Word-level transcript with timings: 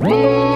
네. 0.00 0.49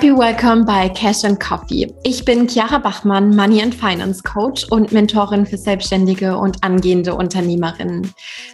Happy 0.00 0.16
Welcome 0.16 0.64
bei 0.64 0.88
Cash 0.88 1.24
and 1.24 1.38
Coffee. 1.38 1.86
Ich 2.04 2.24
bin 2.24 2.48
Chiara 2.48 2.78
Bachmann, 2.78 3.36
Money 3.36 3.60
and 3.60 3.74
Finance 3.74 4.22
Coach 4.22 4.64
und 4.70 4.92
Mentorin 4.92 5.44
für 5.44 5.58
selbstständige 5.58 6.38
und 6.38 6.64
angehende 6.64 7.14
Unternehmerinnen. 7.14 8.10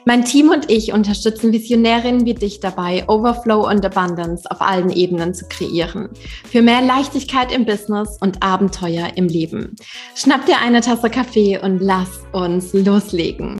Mein 0.06 0.24
Team 0.24 0.50
und 0.50 0.68
ich 0.68 0.92
unterstützen 0.92 1.52
Visionärinnen 1.52 2.26
wie 2.26 2.34
dich 2.34 2.58
dabei, 2.58 3.08
Overflow 3.08 3.64
und 3.68 3.86
Abundance 3.86 4.50
auf 4.50 4.60
allen 4.60 4.90
Ebenen 4.90 5.34
zu 5.34 5.46
kreieren. 5.46 6.08
Für 6.50 6.62
mehr 6.62 6.82
Leichtigkeit 6.82 7.52
im 7.52 7.64
Business 7.64 8.18
und 8.20 8.42
Abenteuer 8.42 9.12
im 9.14 9.28
Leben. 9.28 9.76
Schnapp 10.16 10.46
dir 10.46 10.58
eine 10.58 10.80
Tasse 10.80 11.10
Kaffee 11.10 11.60
und 11.62 11.78
lass 11.78 12.22
uns 12.32 12.72
loslegen. 12.72 13.56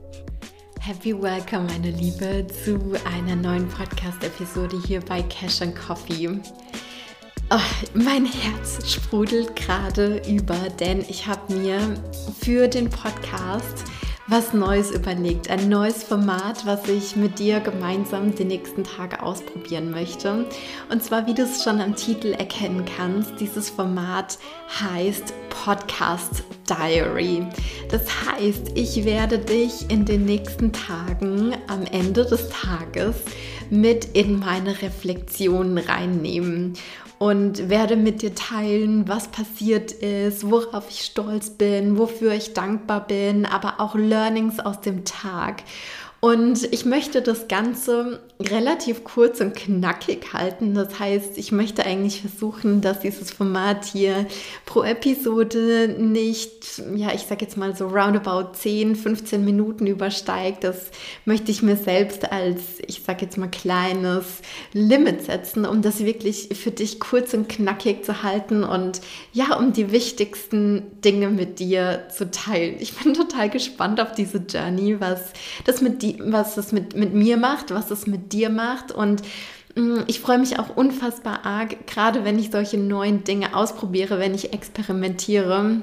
Happy 0.80 1.14
Welcome, 1.14 1.68
meine 1.72 1.92
Liebe, 1.92 2.48
zu 2.64 2.80
einer 3.16 3.36
neuen 3.36 3.68
Podcast-Episode 3.68 4.76
hier 4.88 5.00
bei 5.02 5.22
Cash 5.22 5.62
and 5.62 5.76
Coffee. 5.76 6.40
Oh, 7.48 7.60
mein 7.94 8.26
Herz 8.26 8.92
sprudelt 8.92 9.54
gerade 9.54 10.20
über, 10.28 10.58
denn 10.80 11.04
ich 11.08 11.28
habe 11.28 11.54
mir 11.54 11.78
für 12.40 12.66
den 12.66 12.90
Podcast 12.90 13.84
was 14.26 14.52
Neues 14.52 14.90
überlegt. 14.90 15.48
Ein 15.48 15.68
neues 15.68 16.02
Format, 16.02 16.66
was 16.66 16.88
ich 16.88 17.14
mit 17.14 17.38
dir 17.38 17.60
gemeinsam 17.60 18.34
die 18.34 18.44
nächsten 18.44 18.82
Tage 18.82 19.22
ausprobieren 19.22 19.92
möchte. 19.92 20.46
Und 20.90 21.04
zwar, 21.04 21.28
wie 21.28 21.34
du 21.34 21.42
es 21.42 21.62
schon 21.62 21.80
am 21.80 21.94
Titel 21.94 22.32
erkennen 22.32 22.84
kannst, 22.96 23.38
dieses 23.38 23.70
Format 23.70 24.38
heißt 24.80 25.32
Podcast 25.64 26.44
Diary. 26.68 27.46
Das 27.90 28.02
heißt, 28.26 28.72
ich 28.74 29.04
werde 29.04 29.38
dich 29.38 29.90
in 29.90 30.04
den 30.04 30.24
nächsten 30.24 30.72
Tagen 30.72 31.54
am 31.66 31.84
Ende 31.86 32.24
des 32.24 32.48
Tages 32.50 33.16
mit 33.70 34.04
in 34.16 34.38
meine 34.38 34.82
Reflexionen 34.82 35.78
reinnehmen 35.78 36.74
und 37.18 37.70
werde 37.70 37.96
mit 37.96 38.22
dir 38.22 38.34
teilen, 38.34 39.08
was 39.08 39.28
passiert 39.28 39.92
ist, 39.92 40.48
worauf 40.48 40.90
ich 40.90 41.02
stolz 41.02 41.50
bin, 41.50 41.98
wofür 41.98 42.32
ich 42.32 42.52
dankbar 42.52 43.06
bin, 43.06 43.46
aber 43.46 43.80
auch 43.80 43.94
Learnings 43.94 44.60
aus 44.60 44.80
dem 44.82 45.04
Tag. 45.04 45.62
Und 46.20 46.72
ich 46.72 46.86
möchte 46.86 47.20
das 47.20 47.46
Ganze 47.46 48.20
relativ 48.40 49.04
kurz 49.04 49.40
und 49.40 49.54
knackig 49.54 50.32
halten. 50.32 50.74
Das 50.74 50.98
heißt, 50.98 51.36
ich 51.36 51.52
möchte 51.52 51.84
eigentlich 51.84 52.22
versuchen, 52.22 52.80
dass 52.80 53.00
dieses 53.00 53.30
Format 53.30 53.84
hier 53.84 54.26
pro 54.64 54.82
Episode 54.82 55.94
nicht, 55.98 56.82
ja, 56.94 57.12
ich 57.14 57.22
sag 57.22 57.42
jetzt 57.42 57.56
mal 57.56 57.76
so 57.76 57.88
roundabout 57.88 58.54
10, 58.54 58.96
15 58.96 59.44
Minuten 59.44 59.86
übersteigt. 59.86 60.64
Das 60.64 60.90
möchte 61.26 61.50
ich 61.50 61.62
mir 61.62 61.76
selbst 61.76 62.30
als, 62.30 62.60
ich 62.86 63.02
sag 63.06 63.20
jetzt 63.20 63.36
mal, 63.36 63.48
kleines 63.48 64.24
Limit 64.72 65.22
setzen, 65.22 65.66
um 65.66 65.82
das 65.82 66.04
wirklich 66.04 66.48
für 66.60 66.70
dich 66.70 66.98
kurz 66.98 67.34
und 67.34 67.48
knackig 67.48 68.04
zu 68.04 68.22
halten 68.22 68.64
und 68.64 69.00
ja, 69.32 69.56
um 69.56 69.72
die 69.72 69.92
wichtigsten 69.92 70.82
Dinge 71.04 71.28
mit 71.28 71.58
dir 71.58 72.08
zu 72.14 72.30
teilen. 72.30 72.76
Ich 72.80 72.94
bin 72.94 73.14
total 73.14 73.50
gespannt 73.50 74.00
auf 74.00 74.12
diese 74.12 74.38
Journey, 74.38 75.00
was 75.00 75.20
das 75.64 75.80
mit 75.80 76.02
die, 76.06 76.18
was 76.24 76.56
es 76.56 76.72
mit, 76.72 76.96
mit 76.96 77.14
mir 77.14 77.36
macht, 77.36 77.70
was 77.70 77.90
es 77.90 78.06
mit 78.06 78.32
dir 78.32 78.50
macht 78.50 78.92
und 78.92 79.22
mm, 79.74 80.00
ich 80.06 80.20
freue 80.20 80.38
mich 80.38 80.58
auch 80.58 80.76
unfassbar 80.76 81.44
arg, 81.44 81.86
gerade 81.86 82.24
wenn 82.24 82.38
ich 82.38 82.50
solche 82.50 82.78
neuen 82.78 83.24
Dinge 83.24 83.56
ausprobiere, 83.56 84.18
wenn 84.18 84.34
ich 84.34 84.52
experimentiere, 84.52 85.80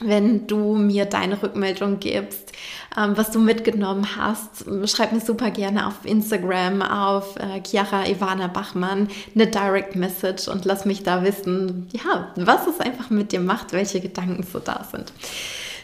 wenn 0.00 0.46
du 0.46 0.76
mir 0.76 1.06
deine 1.06 1.42
Rückmeldung 1.42 1.98
gibst, 1.98 2.52
ähm, 2.96 3.16
was 3.16 3.32
du 3.32 3.40
mitgenommen 3.40 4.16
hast. 4.16 4.64
Schreib 4.88 5.12
mir 5.12 5.20
super 5.20 5.50
gerne 5.50 5.88
auf 5.88 6.04
Instagram, 6.04 6.82
auf 6.82 7.36
äh, 7.36 7.60
Chiara 7.66 8.06
Ivana 8.06 8.46
Bachmann 8.46 9.08
eine 9.34 9.48
Direct 9.48 9.96
Message 9.96 10.46
und 10.46 10.64
lass 10.64 10.84
mich 10.84 11.02
da 11.02 11.24
wissen, 11.24 11.88
ja, 11.92 12.32
was 12.36 12.66
es 12.68 12.78
einfach 12.78 13.10
mit 13.10 13.32
dir 13.32 13.40
macht, 13.40 13.72
welche 13.72 14.00
Gedanken 14.00 14.44
so 14.44 14.60
da 14.60 14.86
sind. 14.90 15.12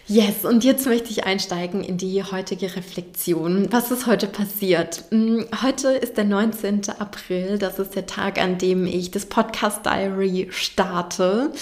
Yes, 0.06 0.44
und 0.44 0.64
jetzt 0.64 0.84
möchte 0.86 1.08
ich 1.08 1.24
einsteigen 1.24 1.82
in 1.82 1.96
die 1.96 2.22
heutige 2.22 2.76
Reflexion. 2.76 3.68
Was 3.72 3.90
ist 3.90 4.06
heute 4.06 4.26
passiert? 4.26 5.02
Hm, 5.10 5.46
heute 5.62 5.88
ist 5.92 6.18
der 6.18 6.24
19. 6.24 6.82
April. 6.98 7.56
Das 7.56 7.78
ist 7.78 7.94
der 7.94 8.04
Tag, 8.04 8.38
an 8.38 8.58
dem 8.58 8.84
ich 8.86 9.12
das 9.12 9.24
Podcast 9.24 9.86
Diary 9.86 10.48
starte. 10.50 11.52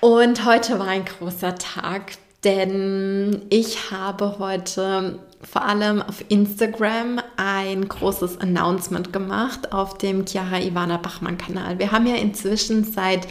Und 0.00 0.44
heute 0.44 0.78
war 0.78 0.88
ein 0.88 1.06
großer 1.06 1.54
Tag, 1.54 2.12
denn 2.44 3.40
ich 3.48 3.90
habe 3.90 4.38
heute 4.38 5.18
vor 5.40 5.64
allem 5.64 6.02
auf 6.02 6.22
Instagram 6.28 7.22
ein 7.38 7.88
großes 7.88 8.38
Announcement 8.38 9.14
gemacht 9.14 9.72
auf 9.72 9.96
dem 9.96 10.26
Chiara 10.26 10.60
Ivana 10.60 10.98
Bachmann 10.98 11.38
Kanal. 11.38 11.78
Wir 11.78 11.90
haben 11.90 12.06
ja 12.06 12.16
inzwischen 12.16 12.84
seit, 12.84 13.26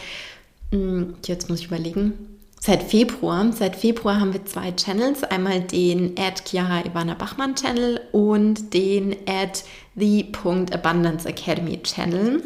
hm, 0.71 1.13
jetzt 1.27 1.47
muss 1.47 1.59
ich 1.59 1.67
überlegen, 1.67 2.30
Seit 2.63 2.83
Februar, 2.83 3.51
seit 3.53 3.75
Februar 3.75 4.19
haben 4.19 4.33
wir 4.33 4.45
zwei 4.45 4.71
Channels, 4.71 5.23
einmal 5.23 5.61
den 5.61 6.15
at 6.15 6.47
Chiara 6.47 6.85
Ivana 6.85 7.15
Bachmann 7.15 7.55
Channel 7.55 7.99
und 8.11 8.71
den 8.75 9.15
at 9.27 9.63
the 9.95 10.31
Abundance 10.71 11.27
Academy 11.27 11.81
Channel. 11.81 12.43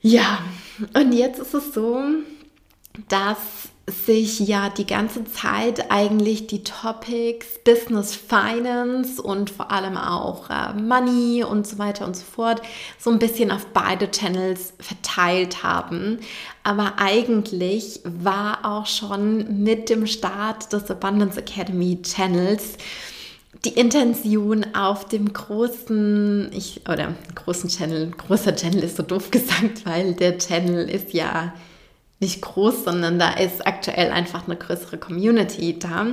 Ja, 0.00 0.44
und 0.94 1.12
jetzt 1.12 1.40
ist 1.40 1.54
es 1.54 1.74
so, 1.74 1.98
dass 3.08 3.38
sich 3.86 4.40
ja 4.40 4.70
die 4.70 4.86
ganze 4.86 5.24
Zeit 5.24 5.90
eigentlich 5.90 6.46
die 6.46 6.64
Topics 6.64 7.46
Business 7.64 8.14
Finance 8.14 9.20
und 9.20 9.50
vor 9.50 9.70
allem 9.70 9.98
auch 9.98 10.48
äh, 10.48 10.72
Money 10.72 11.44
und 11.44 11.66
so 11.66 11.78
weiter 11.78 12.06
und 12.06 12.16
so 12.16 12.24
fort 12.24 12.62
so 12.98 13.10
ein 13.10 13.18
bisschen 13.18 13.50
auf 13.50 13.66
beide 13.74 14.10
Channels 14.10 14.72
verteilt 14.80 15.62
haben. 15.62 16.18
Aber 16.62 16.94
eigentlich 16.96 18.00
war 18.04 18.64
auch 18.64 18.86
schon 18.86 19.62
mit 19.62 19.90
dem 19.90 20.06
Start 20.06 20.72
des 20.72 20.90
Abundance 20.90 21.38
Academy 21.38 22.00
Channels 22.02 22.78
die 23.64 23.70
Intention 23.70 24.74
auf 24.74 25.08
dem 25.08 25.32
großen, 25.32 26.50
ich, 26.52 26.82
oder 26.88 27.14
großen 27.34 27.70
Channel, 27.70 28.10
großer 28.10 28.54
Channel 28.54 28.82
ist 28.82 28.96
so 28.96 29.02
doof 29.02 29.30
gesagt, 29.30 29.84
weil 29.84 30.14
der 30.14 30.38
Channel 30.38 30.88
ist 30.88 31.12
ja 31.12 31.52
nicht 32.24 32.40
groß, 32.40 32.84
sondern 32.84 33.18
da 33.18 33.34
ist 33.34 33.66
aktuell 33.66 34.10
einfach 34.10 34.46
eine 34.46 34.56
größere 34.56 34.98
Community 34.98 35.78
da. 35.78 36.06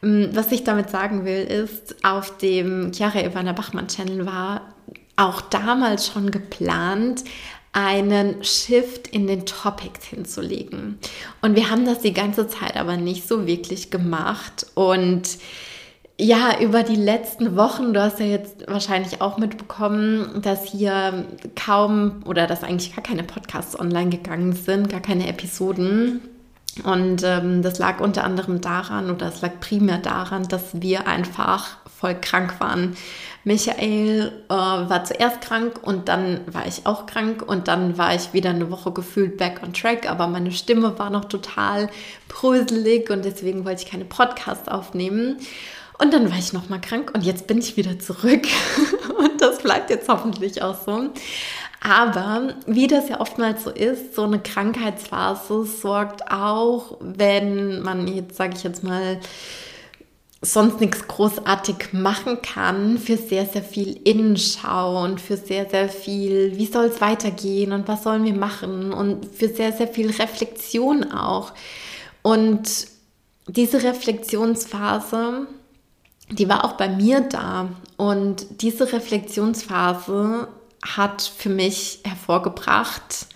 Mm, 0.00 0.34
was 0.34 0.50
ich 0.50 0.64
damit 0.64 0.90
sagen 0.90 1.24
will, 1.24 1.44
ist, 1.44 2.04
auf 2.04 2.36
dem 2.38 2.92
Chiara 2.92 3.20
Ivana 3.20 3.52
Bachmann 3.52 3.88
Channel 3.88 4.26
war 4.26 4.72
auch 5.16 5.42
damals 5.42 6.06
schon 6.06 6.30
geplant, 6.30 7.22
einen 7.72 8.42
Shift 8.44 9.08
in 9.08 9.26
den 9.26 9.46
Topics 9.46 10.04
hinzulegen. 10.06 10.98
Und 11.40 11.56
wir 11.56 11.70
haben 11.70 11.86
das 11.86 12.00
die 12.00 12.12
ganze 12.12 12.48
Zeit 12.48 12.76
aber 12.76 12.96
nicht 12.96 13.28
so 13.28 13.46
wirklich 13.46 13.90
gemacht 13.90 14.66
und 14.74 15.22
ja, 16.22 16.60
über 16.60 16.84
die 16.84 16.96
letzten 16.96 17.56
Wochen, 17.56 17.92
du 17.92 18.00
hast 18.00 18.20
ja 18.20 18.26
jetzt 18.26 18.64
wahrscheinlich 18.68 19.20
auch 19.20 19.38
mitbekommen, 19.38 20.40
dass 20.40 20.64
hier 20.64 21.26
kaum 21.56 22.22
oder 22.24 22.46
dass 22.46 22.62
eigentlich 22.62 22.94
gar 22.94 23.02
keine 23.02 23.24
Podcasts 23.24 23.78
online 23.78 24.10
gegangen 24.10 24.52
sind, 24.52 24.88
gar 24.88 25.00
keine 25.00 25.28
Episoden. 25.28 26.20
Und 26.84 27.22
ähm, 27.24 27.60
das 27.62 27.78
lag 27.78 28.00
unter 28.00 28.24
anderem 28.24 28.60
daran 28.60 29.10
oder 29.10 29.26
es 29.26 29.42
lag 29.42 29.60
primär 29.60 29.98
daran, 29.98 30.48
dass 30.48 30.80
wir 30.80 31.06
einfach 31.06 31.76
voll 31.98 32.14
krank 32.14 32.60
waren. 32.60 32.96
Michael 33.44 34.32
äh, 34.48 34.52
war 34.54 35.04
zuerst 35.04 35.40
krank 35.40 35.80
und 35.82 36.08
dann 36.08 36.40
war 36.46 36.66
ich 36.66 36.86
auch 36.86 37.06
krank 37.06 37.42
und 37.46 37.66
dann 37.66 37.98
war 37.98 38.14
ich 38.14 38.32
wieder 38.32 38.50
eine 38.50 38.70
Woche 38.70 38.92
gefühlt 38.92 39.36
back 39.36 39.60
on 39.62 39.74
track, 39.74 40.08
aber 40.08 40.28
meine 40.28 40.52
Stimme 40.52 40.98
war 40.98 41.10
noch 41.10 41.24
total 41.24 41.90
bröselig 42.28 43.10
und 43.10 43.24
deswegen 43.24 43.64
wollte 43.64 43.82
ich 43.82 43.90
keine 43.90 44.04
Podcasts 44.04 44.68
aufnehmen. 44.68 45.38
Und 46.02 46.12
dann 46.12 46.30
war 46.30 46.38
ich 46.38 46.52
noch 46.52 46.68
mal 46.68 46.80
krank 46.80 47.12
und 47.14 47.22
jetzt 47.22 47.46
bin 47.46 47.58
ich 47.58 47.76
wieder 47.76 47.98
zurück. 47.98 48.42
und 49.18 49.40
das 49.40 49.58
bleibt 49.58 49.88
jetzt 49.88 50.08
hoffentlich 50.08 50.60
auch 50.60 50.76
so. 50.84 51.10
Aber 51.80 52.54
wie 52.66 52.88
das 52.88 53.08
ja 53.08 53.20
oftmals 53.20 53.64
so 53.64 53.70
ist, 53.70 54.16
so 54.16 54.22
eine 54.22 54.40
Krankheitsphase 54.40 55.64
sorgt 55.64 56.28
auch, 56.30 56.96
wenn 57.00 57.82
man 57.82 58.08
jetzt, 58.08 58.36
sage 58.36 58.54
ich 58.56 58.64
jetzt 58.64 58.82
mal, 58.82 59.20
sonst 60.40 60.80
nichts 60.80 61.06
großartig 61.06 61.92
machen 61.92 62.42
kann, 62.42 62.98
für 62.98 63.16
sehr, 63.16 63.46
sehr 63.46 63.62
viel 63.62 64.00
Innenschau 64.02 65.04
und 65.04 65.20
für 65.20 65.36
sehr, 65.36 65.70
sehr 65.70 65.88
viel, 65.88 66.56
wie 66.56 66.66
soll 66.66 66.86
es 66.86 67.00
weitergehen 67.00 67.70
und 67.70 67.86
was 67.86 68.02
sollen 68.02 68.24
wir 68.24 68.34
machen 68.34 68.92
und 68.92 69.24
für 69.26 69.48
sehr, 69.48 69.72
sehr 69.72 69.86
viel 69.86 70.10
Reflexion 70.10 71.12
auch. 71.12 71.52
Und 72.22 72.88
diese 73.46 73.84
Reflexionsphase, 73.84 75.46
die 76.32 76.48
war 76.48 76.64
auch 76.64 76.72
bei 76.72 76.88
mir 76.88 77.20
da. 77.20 77.68
Und 77.96 78.62
diese 78.62 78.92
Reflexionsphase 78.92 80.48
hat 80.82 81.22
für 81.22 81.50
mich 81.50 82.00
hervorgebracht, 82.04 83.26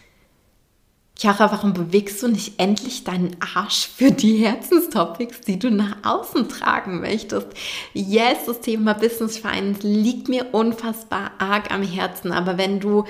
Chiara, 1.19 1.51
warum 1.51 1.73
bewegst 1.73 2.23
du 2.23 2.29
nicht 2.29 2.61
endlich 2.61 3.05
deinen 3.05 3.37
Arsch 3.55 3.89
für 3.89 4.11
die 4.11 4.37
Herzenstopics, 4.37 5.41
die 5.41 5.59
du 5.59 5.71
nach 5.71 5.97
außen 6.03 6.47
tragen 6.51 7.01
möchtest? 7.01 7.47
Yes, 7.95 8.45
das 8.47 8.61
Thema 8.61 8.93
Business 8.93 9.39
Finance 9.39 9.81
liegt 9.87 10.29
mir 10.29 10.53
unfassbar 10.53 11.31
arg 11.39 11.71
am 11.73 11.83
Herzen, 11.83 12.33
aber 12.33 12.59
wenn 12.59 12.81
du 12.81 13.05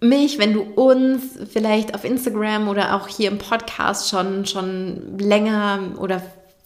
mich, 0.00 0.38
wenn 0.38 0.52
du 0.52 0.62
uns 0.62 1.38
vielleicht 1.50 1.94
auf 1.94 2.04
Instagram 2.04 2.68
oder 2.68 2.94
auch 2.94 3.08
hier 3.08 3.30
im 3.30 3.38
Podcast 3.38 4.10
schon, 4.10 4.44
schon 4.44 5.18
länger 5.18 5.94
oder 5.98 6.20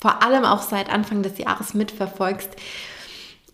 vor 0.05 0.23
allem 0.23 0.45
auch 0.45 0.61
seit 0.61 0.93
Anfang 0.93 1.23
des 1.23 1.39
Jahres 1.39 1.73
mitverfolgst, 1.73 2.51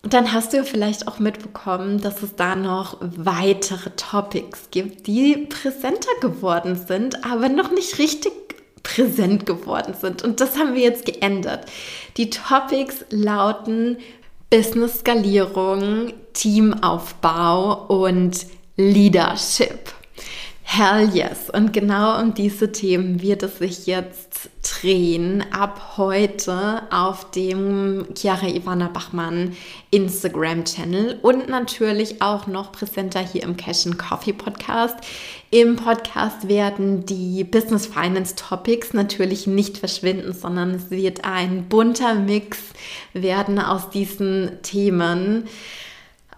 dann 0.01 0.33
hast 0.33 0.51
du 0.51 0.65
vielleicht 0.65 1.07
auch 1.07 1.17
mitbekommen, 1.17 2.01
dass 2.01 2.21
es 2.23 2.35
da 2.35 2.57
noch 2.57 2.97
weitere 2.99 3.91
Topics 3.91 4.67
gibt, 4.69 5.07
die 5.07 5.47
präsenter 5.47 6.09
geworden 6.19 6.75
sind, 6.75 7.23
aber 7.23 7.47
noch 7.47 7.71
nicht 7.71 7.99
richtig 7.99 8.33
präsent 8.83 9.45
geworden 9.45 9.93
sind. 9.93 10.23
Und 10.23 10.41
das 10.41 10.57
haben 10.57 10.73
wir 10.73 10.81
jetzt 10.81 11.05
geändert. 11.05 11.67
Die 12.17 12.29
Topics 12.29 13.05
lauten 13.11 13.95
Business-Skalierung, 14.49 16.11
Teamaufbau 16.33 17.85
und 17.87 18.45
Leadership. 18.75 19.93
Hell 20.73 21.09
yes. 21.13 21.49
Und 21.49 21.73
genau 21.73 22.17
um 22.21 22.33
diese 22.33 22.71
Themen 22.71 23.21
wird 23.21 23.43
es 23.43 23.57
sich 23.57 23.87
jetzt 23.87 24.49
drehen 24.63 25.43
ab 25.51 25.97
heute 25.97 26.83
auf 26.91 27.29
dem 27.31 28.05
Chiara 28.15 28.47
Ivana 28.47 28.87
Bachmann 28.87 29.57
Instagram-Channel 29.89 31.19
und 31.23 31.49
natürlich 31.49 32.21
auch 32.21 32.47
noch 32.47 32.71
präsenter 32.71 33.19
hier 33.19 33.43
im 33.43 33.57
Cash 33.57 33.85
and 33.85 33.99
Coffee 33.99 34.31
Podcast. 34.31 34.95
Im 35.49 35.75
Podcast 35.75 36.47
werden 36.47 37.05
die 37.05 37.43
Business 37.43 37.85
Finance 37.85 38.35
Topics 38.37 38.93
natürlich 38.93 39.47
nicht 39.47 39.77
verschwinden, 39.77 40.31
sondern 40.31 40.71
es 40.71 40.89
wird 40.89 41.25
ein 41.25 41.67
bunter 41.67 42.15
Mix 42.15 42.59
werden 43.11 43.59
aus 43.59 43.89
diesen 43.89 44.61
Themen. 44.63 45.49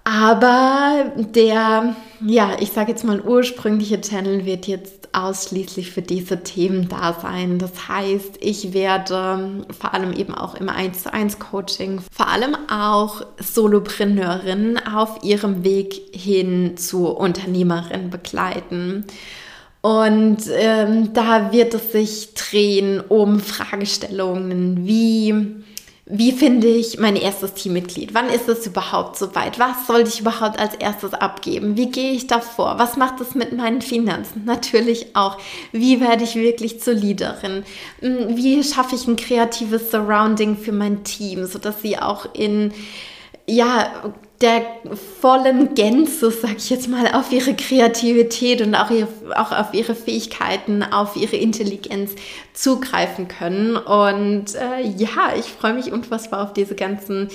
Aber 0.04 1.14
der, 1.16 1.96
ja, 2.26 2.58
ich 2.60 2.72
sage 2.72 2.92
jetzt 2.92 3.06
mal, 3.06 3.22
ursprüngliche 3.22 4.02
Channel 4.02 4.46
wird 4.46 4.68
jetzt 4.68 5.04
ausschließlich 5.14 5.92
für 5.92 6.02
diese 6.02 6.44
Themen 6.44 6.90
da 6.90 7.14
sein. 7.14 7.60
Das 7.60 7.88
heißt, 7.88 8.38
ich 8.42 8.74
werde 8.74 9.66
vor 9.80 9.94
allem 9.94 10.12
eben 10.12 10.34
auch 10.34 10.56
im 10.56 10.68
1 10.68 11.04
zu 11.04 11.14
1 11.14 11.40
Coaching, 11.40 12.02
vor 12.12 12.28
allem 12.28 12.58
auch 12.70 13.22
Solopreneurinnen 13.40 14.86
auf 14.88 15.24
ihrem 15.24 15.64
Weg 15.64 16.02
hin 16.12 16.76
zur 16.78 17.18
Unternehmerin 17.18 18.10
begleiten. 18.10 19.06
Und 19.82 20.44
ähm, 20.50 21.14
da 21.14 21.52
wird 21.52 21.74
es 21.74 21.92
sich 21.92 22.34
drehen 22.34 23.00
um 23.00 23.40
Fragestellungen 23.40 24.88
wie 24.88 25.64
wie 26.06 26.34
finde 26.34 26.68
ich 26.68 27.00
mein 27.00 27.16
erstes 27.16 27.54
Teammitglied? 27.54 28.14
Wann 28.14 28.30
ist 28.30 28.50
es 28.50 28.68
überhaupt 28.68 29.18
soweit? 29.18 29.58
Was 29.58 29.88
sollte 29.88 30.10
ich 30.10 30.20
überhaupt 30.20 30.60
als 30.60 30.76
erstes 30.76 31.14
abgeben? 31.14 31.78
Wie 31.78 31.90
gehe 31.90 32.12
ich 32.12 32.28
davor? 32.28 32.78
Was 32.78 32.98
macht 32.98 33.22
es 33.22 33.36
mit 33.36 33.54
meinen 33.56 33.82
Finanzen? 33.82 34.44
Natürlich 34.46 35.16
auch, 35.16 35.38
wie 35.72 36.02
werde 36.02 36.26
ich 36.26 36.36
wirklich 36.36 36.82
zur 36.82 36.96
Leaderin? 36.96 37.64
Hm, 38.02 38.36
wie 38.36 38.62
schaffe 38.64 38.96
ich 38.96 39.08
ein 39.08 39.16
kreatives 39.16 39.92
Surrounding 39.92 40.58
für 40.58 40.74
mein 40.74 41.06
Team, 41.06 41.46
sodass 41.46 41.82
sie 41.82 41.98
auch 41.98 42.28
in 42.34 42.74
ja, 43.46 44.14
der 44.44 44.62
vollen 45.22 45.74
Gänze, 45.74 46.30
sag 46.30 46.57
ich 46.57 46.69
jetzt 46.69 46.90
mal, 46.90 47.07
auf 47.13 47.31
ihre 47.31 47.56
Kreativität 47.56 48.62
und 48.62 48.75
auch, 48.75 48.92
ihre, 48.92 49.07
auch 49.36 49.54
auf 49.54 49.74
ihre 49.74 49.95
Fähigkeiten, 49.95 50.84
auf 50.84 51.16
ihre 51.16 51.38
Intelligenz 51.38 52.12
zugreifen 52.54 53.30
können. 53.30 53.78
Und 53.78 54.54
äh, 54.56 54.86
ja, 54.98 55.34
ich 55.40 55.45
freue 55.45 55.74
mich 55.74 55.94
unfassbar 55.94 56.44
auf 56.44 56.51
diese 56.51 56.75
ganzen 56.75 57.30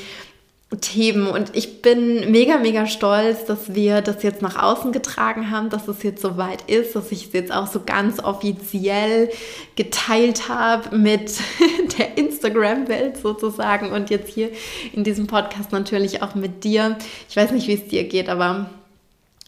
Themen 0.76 1.26
und 1.28 1.56
ich 1.56 1.80
bin 1.80 2.30
mega, 2.30 2.58
mega 2.58 2.86
stolz, 2.86 3.46
dass 3.46 3.74
wir 3.74 4.02
das 4.02 4.22
jetzt 4.22 4.42
nach 4.42 4.62
außen 4.62 4.92
getragen 4.92 5.50
haben, 5.50 5.70
dass 5.70 5.88
es 5.88 6.02
jetzt 6.02 6.20
soweit 6.20 6.60
ist, 6.68 6.94
dass 6.94 7.10
ich 7.10 7.28
es 7.28 7.32
jetzt 7.32 7.52
auch 7.52 7.66
so 7.66 7.80
ganz 7.86 8.20
offiziell 8.22 9.30
geteilt 9.76 10.50
habe 10.50 10.94
mit 10.94 11.32
der 11.98 12.18
Instagram-Welt 12.18 13.16
sozusagen 13.16 13.92
und 13.92 14.10
jetzt 14.10 14.28
hier 14.28 14.50
in 14.92 15.04
diesem 15.04 15.26
Podcast 15.26 15.72
natürlich 15.72 16.22
auch 16.22 16.34
mit 16.34 16.64
dir. 16.64 16.98
Ich 17.30 17.36
weiß 17.36 17.52
nicht, 17.52 17.66
wie 17.66 17.74
es 17.74 17.88
dir 17.88 18.04
geht, 18.04 18.28
aber 18.28 18.68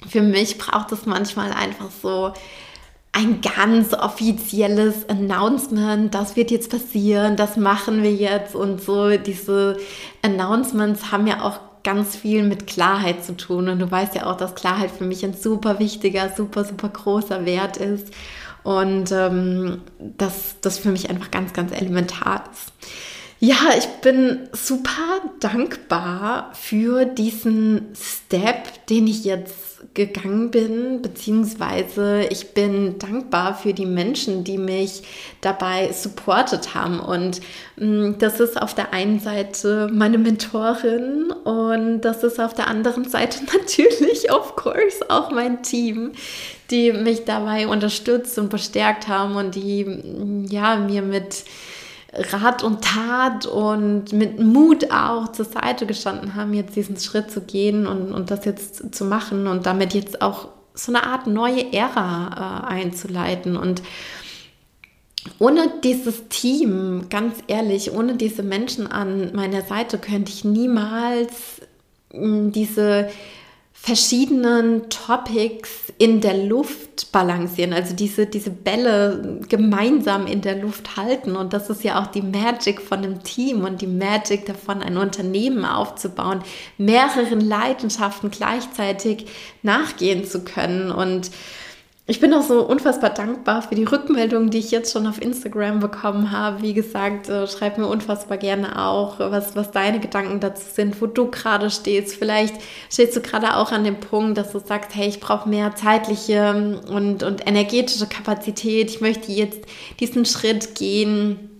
für 0.08 0.22
mich 0.22 0.56
braucht 0.56 0.90
es 0.92 1.04
manchmal 1.04 1.52
einfach 1.52 1.90
so 2.02 2.32
ein 3.12 3.40
ganz 3.40 3.92
offizielles 3.92 5.08
Announcement, 5.08 6.14
das 6.14 6.36
wird 6.36 6.50
jetzt 6.50 6.70
passieren, 6.70 7.36
das 7.36 7.56
machen 7.56 8.02
wir 8.02 8.12
jetzt 8.12 8.54
und 8.54 8.80
so. 8.80 9.16
Diese 9.16 9.76
Announcements 10.22 11.10
haben 11.10 11.26
ja 11.26 11.42
auch 11.42 11.58
ganz 11.82 12.14
viel 12.16 12.42
mit 12.42 12.66
Klarheit 12.66 13.24
zu 13.24 13.36
tun 13.36 13.68
und 13.68 13.78
du 13.78 13.90
weißt 13.90 14.14
ja 14.14 14.26
auch, 14.26 14.36
dass 14.36 14.54
Klarheit 14.54 14.90
für 14.90 15.04
mich 15.04 15.24
ein 15.24 15.34
super 15.34 15.78
wichtiger, 15.78 16.30
super, 16.36 16.64
super 16.64 16.88
großer 16.88 17.44
Wert 17.46 17.78
ist 17.78 18.12
und 18.62 19.10
ähm, 19.12 19.82
dass 19.98 20.56
das 20.60 20.78
für 20.78 20.90
mich 20.90 21.10
einfach 21.10 21.30
ganz, 21.30 21.52
ganz 21.52 21.72
elementar 21.72 22.44
ist. 22.52 22.72
Ja, 23.42 23.70
ich 23.78 23.86
bin 24.02 24.50
super 24.52 25.22
dankbar 25.40 26.52
für 26.52 27.06
diesen 27.06 27.86
Step, 27.94 28.86
den 28.88 29.06
ich 29.06 29.24
jetzt 29.24 29.94
gegangen 29.94 30.50
bin, 30.50 31.00
beziehungsweise 31.00 32.26
ich 32.28 32.52
bin 32.52 32.98
dankbar 32.98 33.54
für 33.54 33.72
die 33.72 33.86
Menschen, 33.86 34.44
die 34.44 34.58
mich 34.58 35.04
dabei 35.40 35.90
supportet 35.90 36.74
haben. 36.74 37.00
Und 37.00 37.40
mh, 37.76 37.86
mm, 37.86 38.18
das 38.18 38.40
ist 38.40 38.60
auf 38.60 38.74
der 38.74 38.92
einen 38.92 39.20
Seite 39.20 39.88
meine 39.90 40.18
Mentorin 40.18 41.32
und 41.44 42.02
das 42.02 42.22
ist 42.22 42.38
auf 42.38 42.52
der 42.52 42.68
anderen 42.68 43.08
Seite 43.08 43.38
natürlich, 43.58 44.30
of 44.30 44.54
course, 44.54 45.02
auch 45.08 45.30
mein 45.30 45.62
Team, 45.62 46.12
die 46.70 46.92
mich 46.92 47.24
dabei 47.24 47.68
unterstützt 47.68 48.38
und 48.38 48.50
bestärkt 48.50 49.08
haben 49.08 49.36
und 49.36 49.54
die 49.54 49.86
mm, 49.86 50.44
ja 50.50 50.76
mir 50.76 51.00
mit 51.00 51.44
Rat 52.12 52.64
und 52.64 52.82
Tat 52.82 53.46
und 53.46 54.12
mit 54.12 54.40
Mut 54.40 54.90
auch 54.90 55.30
zur 55.30 55.44
Seite 55.44 55.86
gestanden 55.86 56.34
haben, 56.34 56.54
jetzt 56.54 56.74
diesen 56.74 56.96
Schritt 56.96 57.30
zu 57.30 57.40
gehen 57.40 57.86
und, 57.86 58.12
und 58.12 58.30
das 58.30 58.44
jetzt 58.44 58.94
zu 58.94 59.04
machen 59.04 59.46
und 59.46 59.66
damit 59.66 59.94
jetzt 59.94 60.20
auch 60.20 60.48
so 60.74 60.92
eine 60.92 61.04
Art 61.04 61.26
neue 61.26 61.72
Ära 61.72 62.66
äh, 62.66 62.72
einzuleiten. 62.74 63.56
Und 63.56 63.82
ohne 65.38 65.70
dieses 65.84 66.28
Team, 66.28 67.06
ganz 67.10 67.36
ehrlich, 67.46 67.92
ohne 67.92 68.16
diese 68.16 68.42
Menschen 68.42 68.86
an 68.86 69.34
meiner 69.34 69.62
Seite 69.62 69.98
könnte 69.98 70.32
ich 70.32 70.44
niemals 70.44 71.60
diese 72.12 73.08
verschiedenen 73.82 74.90
Topics 74.90 75.70
in 75.96 76.20
der 76.20 76.36
Luft 76.36 77.12
balancieren, 77.12 77.72
also 77.72 77.96
diese, 77.96 78.26
diese 78.26 78.50
Bälle 78.50 79.40
gemeinsam 79.48 80.26
in 80.26 80.42
der 80.42 80.56
Luft 80.56 80.98
halten. 80.98 81.34
Und 81.34 81.54
das 81.54 81.70
ist 81.70 81.82
ja 81.82 82.00
auch 82.00 82.08
die 82.08 82.20
Magic 82.20 82.82
von 82.82 82.98
einem 82.98 83.22
Team 83.22 83.64
und 83.64 83.80
die 83.80 83.86
Magic 83.86 84.44
davon, 84.44 84.82
ein 84.82 84.98
Unternehmen 84.98 85.64
aufzubauen, 85.64 86.42
mehreren 86.76 87.40
Leidenschaften 87.40 88.30
gleichzeitig 88.30 89.26
nachgehen 89.62 90.26
zu 90.26 90.44
können. 90.44 90.90
Und 90.90 91.30
ich 92.10 92.18
bin 92.18 92.34
auch 92.34 92.42
so 92.42 92.66
unfassbar 92.66 93.10
dankbar 93.10 93.62
für 93.62 93.76
die 93.76 93.84
Rückmeldungen, 93.84 94.50
die 94.50 94.58
ich 94.58 94.72
jetzt 94.72 94.92
schon 94.92 95.06
auf 95.06 95.22
Instagram 95.22 95.78
bekommen 95.78 96.32
habe. 96.32 96.60
Wie 96.60 96.74
gesagt, 96.74 97.28
äh, 97.28 97.46
schreib 97.46 97.78
mir 97.78 97.86
unfassbar 97.86 98.36
gerne 98.36 98.84
auch, 98.84 99.20
was, 99.20 99.54
was 99.54 99.70
deine 99.70 100.00
Gedanken 100.00 100.40
dazu 100.40 100.64
sind, 100.74 101.00
wo 101.00 101.06
du 101.06 101.30
gerade 101.30 101.70
stehst. 101.70 102.16
Vielleicht 102.16 102.54
stehst 102.90 103.14
du 103.14 103.20
gerade 103.20 103.56
auch 103.56 103.70
an 103.70 103.84
dem 103.84 104.00
Punkt, 104.00 104.38
dass 104.38 104.50
du 104.50 104.58
sagst, 104.58 104.92
hey, 104.96 105.06
ich 105.06 105.20
brauche 105.20 105.48
mehr 105.48 105.76
zeitliche 105.76 106.80
und, 106.88 107.22
und 107.22 107.46
energetische 107.46 108.08
Kapazität. 108.08 108.90
Ich 108.90 109.00
möchte 109.00 109.30
jetzt 109.30 109.60
diesen 110.00 110.24
Schritt 110.24 110.74
gehen 110.74 111.59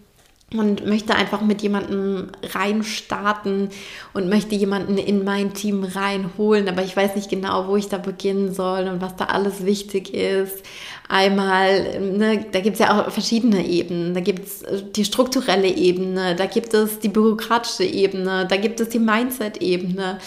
und 0.53 0.85
möchte 0.85 1.15
einfach 1.15 1.43
mit 1.43 1.63
jemandem 1.63 2.31
reinstarten 2.43 3.69
und 4.13 4.29
möchte 4.29 4.57
jemanden 4.57 4.99
in 4.99 5.23
mein 5.23 5.55
Team 5.55 5.85
reinholen, 5.85 6.69
aber 6.69 6.83
ich 6.83 6.97
weiß 6.97 7.15
nicht 7.15 7.31
genau, 7.31 7.69
wo 7.69 7.77
ich 7.77 7.89
da 7.89 7.99
beginnen 7.99 8.53
soll 8.53 8.89
und 8.89 9.01
was 9.01 9.15
da 9.15 9.27
alles 9.27 9.65
wichtig 9.65 10.13
ist. 10.13 10.65
Einmal, 11.09 12.01
ne, 12.01 12.47
da 12.51 12.61
gibt 12.61 12.75
es 12.75 12.81
ja 12.81 13.01
auch 13.01 13.11
verschiedene 13.11 13.67
Ebenen. 13.67 14.15
Da 14.15 14.21
gibt 14.21 14.47
es 14.47 14.63
äh, 14.63 14.83
die 14.95 15.05
strukturelle 15.05 15.69
Ebene, 15.69 16.37
da 16.37 16.47
gibt 16.47 16.75
es 16.75 17.01
die 17.01 17.09
bürokratische 17.09 17.85
Ebene, 17.85 18.47
da 18.49 18.57
gibt 18.57 18.81
es 18.81 18.91
die 18.91 19.01
Mindset-Ebene. 19.01 20.19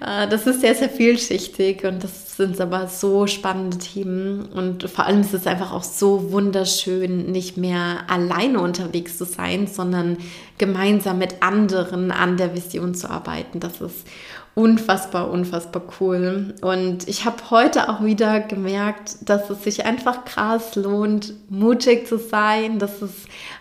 Äh, 0.00 0.28
das 0.28 0.46
ist 0.46 0.60
sehr, 0.60 0.74
sehr 0.74 0.90
vielschichtig 0.90 1.84
und 1.84 2.04
das 2.04 2.27
sind 2.38 2.54
es 2.54 2.60
aber 2.60 2.86
so 2.86 3.26
spannende 3.26 3.78
Themen 3.78 4.46
und 4.54 4.88
vor 4.88 5.06
allem 5.06 5.22
ist 5.22 5.34
es 5.34 5.48
einfach 5.48 5.72
auch 5.72 5.82
so 5.82 6.30
wunderschön, 6.30 7.32
nicht 7.32 7.56
mehr 7.56 8.04
alleine 8.06 8.60
unterwegs 8.60 9.18
zu 9.18 9.24
sein, 9.24 9.66
sondern 9.66 10.18
gemeinsam 10.56 11.18
mit 11.18 11.42
anderen 11.42 12.12
an 12.12 12.36
der 12.36 12.54
Vision 12.54 12.94
zu 12.94 13.10
arbeiten. 13.10 13.58
Das 13.58 13.80
ist 13.80 14.06
unfassbar, 14.54 15.32
unfassbar 15.32 15.82
cool. 15.98 16.54
Und 16.60 17.08
ich 17.08 17.24
habe 17.24 17.50
heute 17.50 17.88
auch 17.88 18.04
wieder 18.04 18.38
gemerkt, 18.38 19.16
dass 19.28 19.50
es 19.50 19.64
sich 19.64 19.84
einfach 19.84 20.24
krass 20.24 20.76
lohnt, 20.76 21.34
mutig 21.50 22.06
zu 22.06 22.18
sein, 22.18 22.78
dass 22.78 23.02
es 23.02 23.10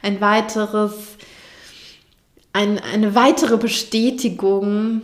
ein 0.03 0.21
weiteres, 0.21 0.93
ein, 2.53 2.79
eine 2.93 3.15
weitere 3.15 3.57
Bestätigung 3.57 5.01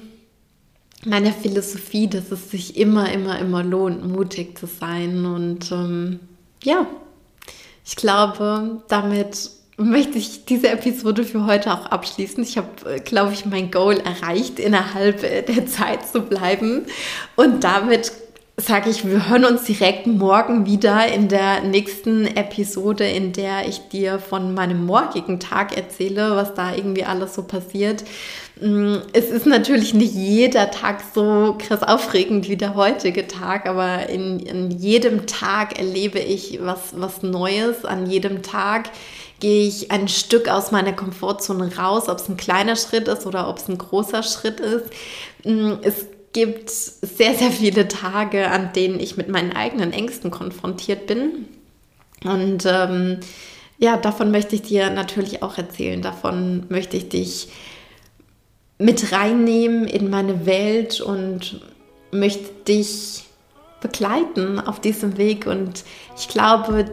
meiner 1.06 1.32
Philosophie, 1.32 2.08
dass 2.08 2.32
es 2.32 2.52
sich 2.52 2.78
immer, 2.78 3.12
immer, 3.12 3.40
immer 3.40 3.64
lohnt, 3.64 4.08
mutig 4.08 4.58
zu 4.58 4.68
sein. 4.68 5.26
Und 5.26 5.72
ähm, 5.72 6.20
ja, 6.64 6.88
ich 7.86 7.96
glaube, 7.96 8.82
damit 8.88 9.50
möchte 9.78 10.18
ich 10.18 10.46
diese 10.46 10.70
Episode 10.70 11.24
für 11.24 11.46
heute 11.46 11.74
auch 11.74 11.88
abschließen. 11.88 12.44
Ich 12.44 12.58
habe, 12.58 12.70
äh, 12.90 13.00
glaube 13.00 13.34
ich, 13.34 13.46
mein 13.46 13.72
Goal 13.72 14.00
erreicht, 14.00 14.60
innerhalb 14.60 15.24
äh, 15.24 15.42
der 15.42 15.66
Zeit 15.66 16.08
zu 16.08 16.22
bleiben. 16.22 16.86
Und 17.36 17.64
damit 17.64 18.12
sage 18.66 18.90
ich, 18.90 19.06
wir 19.06 19.30
hören 19.30 19.46
uns 19.46 19.64
direkt 19.64 20.08
morgen 20.08 20.66
wieder 20.66 21.08
in 21.08 21.28
der 21.28 21.62
nächsten 21.62 22.26
Episode, 22.26 23.06
in 23.06 23.34
der 23.34 23.68
ich 23.68 23.90
dir 23.90 24.20
von 24.20 24.54
meinem 24.54 24.86
morgigen 24.86 25.40
Tag 25.40 25.76
erzähle, 25.76 26.36
was 26.36 26.54
da 26.54 26.74
irgendwie 26.74 27.04
alles 27.04 27.36
so 27.36 27.44
passiert. 27.44 28.04
Mm, 28.62 28.98
es 29.12 29.30
ist 29.30 29.46
natürlich 29.46 29.94
nicht 29.94 30.14
jeder 30.14 30.72
Tag 30.72 31.02
so 31.14 31.56
krass 31.58 31.84
aufregend 31.84 32.48
wie 32.48 32.58
der 32.58 32.76
heutige 32.76 33.28
Tag, 33.28 33.68
aber 33.68 34.08
in, 34.10 34.40
in 34.40 34.72
jedem 34.72 35.26
Tag 35.26 35.78
erlebe 35.78 36.20
ich 36.20 36.60
was, 36.62 36.94
was 36.96 37.24
Neues. 37.24 37.84
An 37.86 38.10
jedem 38.10 38.44
Tag 38.44 38.90
gehe 39.40 39.68
ich 39.68 39.92
ein 39.92 40.08
Stück 40.08 40.48
aus 40.48 40.72
meiner 40.72 40.94
Komfortzone 40.94 41.76
raus, 41.76 42.08
ob 42.08 42.20
es 42.20 42.30
ein 42.30 42.38
kleiner 42.38 42.78
Schritt 42.78 43.08
ist 43.10 43.26
oder 43.26 43.50
ob 43.50 43.58
es 43.58 43.68
ein 43.68 43.78
großer 43.78 44.24
Schritt 44.24 44.62
ist. 44.62 44.86
Mm, 45.44 45.74
es 45.82 46.08
gibt 46.34 46.70
sehr, 46.72 47.36
sehr 47.36 47.52
viele 47.52 47.88
Tage, 47.88 48.50
an 48.50 48.74
denen 48.74 49.00
ich 49.00 49.18
mit 49.18 49.30
meinen 49.30 49.54
eigenen 49.54 49.94
Ängsten 49.94 50.32
konfrontiert 50.32 51.06
bin. 51.08 51.46
Und 52.26 52.66
ähm, 52.66 53.20
ja, 53.78 53.98
davon 53.98 54.32
möchte 54.32 54.56
ich 54.56 54.64
dir 54.64 54.90
natürlich 54.90 55.44
auch 55.44 55.58
erzählen. 55.58 56.02
Davon 56.02 56.66
möchte 56.70 56.98
ich 56.98 57.10
dich 57.10 57.50
mit 58.80 59.12
reinnehmen 59.12 59.86
in 59.86 60.10
meine 60.10 60.46
Welt 60.46 61.00
und 61.02 61.62
möchte 62.12 62.50
dich 62.68 63.24
begleiten 63.82 64.60
auf 64.60 64.80
diesem 64.80 65.18
Weg. 65.18 65.46
Und 65.46 65.84
ich 66.18 66.28
glaube, 66.28 66.86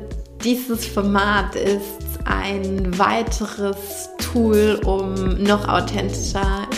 dieses 0.45 0.87
Format 0.87 1.55
ist 1.55 2.19
ein 2.25 2.99
weiteres 2.99 4.11
Tool, 4.19 4.81
um 4.85 5.43
noch 5.43 5.67
authentischer 5.69 6.69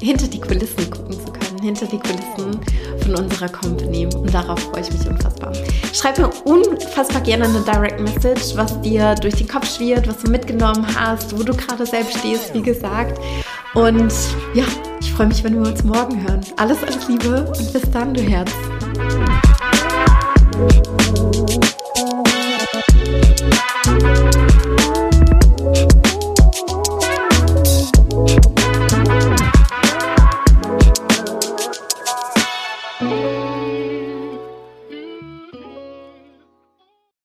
hinter 0.00 0.28
die 0.28 0.40
Kulissen 0.40 0.90
gucken 0.90 1.12
zu 1.12 1.24
können 1.24 1.39
hinter 1.60 1.86
die 1.86 1.98
Kulissen 1.98 2.60
von 3.02 3.14
unserer 3.14 3.48
Company. 3.48 4.06
Und 4.06 4.32
darauf 4.32 4.60
freue 4.60 4.82
ich 4.82 4.92
mich 4.92 5.06
unfassbar. 5.06 5.52
Schreib 5.92 6.18
mir 6.18 6.30
unfassbar 6.44 7.20
gerne 7.22 7.44
eine 7.44 7.60
Direct 7.60 8.00
Message, 8.00 8.56
was 8.56 8.80
dir 8.80 9.14
durch 9.16 9.34
den 9.34 9.48
Kopf 9.48 9.76
schwirrt, 9.76 10.08
was 10.08 10.18
du 10.18 10.30
mitgenommen 10.30 10.86
hast, 10.98 11.38
wo 11.38 11.42
du 11.42 11.54
gerade 11.54 11.86
selbst 11.86 12.18
stehst, 12.18 12.54
wie 12.54 12.62
gesagt. 12.62 13.20
Und 13.74 14.12
ja, 14.54 14.64
ich 15.00 15.12
freue 15.12 15.26
mich, 15.28 15.44
wenn 15.44 15.62
wir 15.62 15.70
uns 15.70 15.84
morgen 15.84 16.22
hören. 16.26 16.40
Alles, 16.56 16.82
alles 16.82 17.08
Liebe 17.08 17.44
und 17.46 17.72
bis 17.72 17.82
dann, 17.90 18.14
du 18.14 18.20
Herz. 18.20 18.50